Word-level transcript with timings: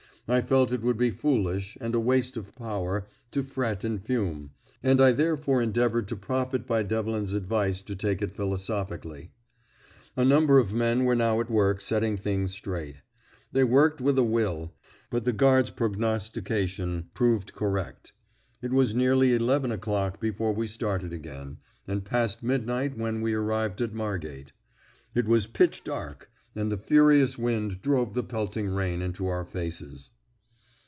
I 0.27 0.39
felt 0.41 0.71
it 0.71 0.81
would 0.81 0.97
be 0.97 1.11
foolish, 1.11 1.77
and 1.81 1.93
a 1.93 1.99
waste 1.99 2.37
of 2.37 2.55
power, 2.55 3.05
to 3.31 3.43
fret 3.43 3.83
and 3.83 4.01
fume, 4.01 4.51
and 4.81 5.01
I 5.01 5.11
therefore 5.11 5.61
endeavoured 5.61 6.07
to 6.07 6.15
profit 6.15 6.65
by 6.65 6.83
Devlin's 6.83 7.33
advice 7.33 7.81
to 7.81 7.97
take 7.97 8.21
it 8.21 8.31
philosophically. 8.31 9.31
A 10.15 10.23
number 10.23 10.57
of 10.57 10.73
men 10.73 11.03
were 11.03 11.17
now 11.17 11.41
at 11.41 11.49
work 11.49 11.81
setting 11.81 12.15
things 12.15 12.53
straight. 12.53 13.01
They 13.51 13.65
worked 13.65 13.99
with 13.99 14.17
a 14.17 14.23
will, 14.23 14.73
but 15.09 15.25
the 15.25 15.33
guard's 15.33 15.69
prognostication 15.69 17.09
proved 17.13 17.53
correct. 17.53 18.13
It 18.61 18.71
was 18.71 18.95
nearly 18.95 19.33
eleven 19.33 19.69
o'clock 19.69 20.21
before 20.21 20.53
we 20.53 20.65
started 20.65 21.11
again, 21.11 21.57
and 21.89 22.05
past 22.05 22.41
midnight 22.41 22.97
when 22.97 23.19
we 23.19 23.33
arrived 23.33 23.81
at 23.81 23.93
Margate. 23.93 24.53
It 25.13 25.27
was 25.27 25.45
pitch 25.45 25.83
dark, 25.83 26.31
and 26.55 26.71
the 26.71 26.77
furious 26.77 27.37
wind 27.37 27.81
drove 27.81 28.13
the 28.13 28.23
pelting 28.23 28.69
rain 28.69 29.01
into 29.01 29.27
our 29.27 29.43
faces. 29.43 30.11